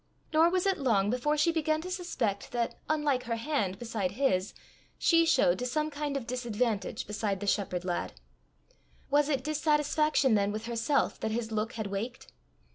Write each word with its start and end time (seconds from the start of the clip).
Nor 0.33 0.49
was 0.49 0.65
it 0.65 0.79
long 0.79 1.11
before 1.11 1.37
she 1.37 1.51
began 1.51 1.79
to 1.81 1.91
suspect 1.91 2.51
that, 2.53 2.73
unlike 2.89 3.25
her 3.25 3.35
hand 3.35 3.77
beside 3.77 4.13
his, 4.13 4.55
she 4.97 5.27
showed 5.27 5.59
to 5.59 5.67
some 5.67 5.91
kind 5.91 6.17
of 6.17 6.25
disadvantage 6.25 7.05
beside 7.05 7.39
the 7.39 7.45
shepherd 7.45 7.85
lad. 7.85 8.13
Was 9.11 9.29
it 9.29 9.43
dissatisfaction 9.43 10.33
then 10.33 10.51
with 10.51 10.65
herself 10.65 11.19
that 11.19 11.29
his 11.29 11.51
look 11.51 11.73
had 11.73 11.85
waked? 11.85 12.31